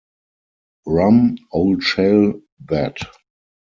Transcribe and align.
Rum 0.87 1.37
old 1.51 1.83
shell, 1.83 2.41
that. 2.67 2.97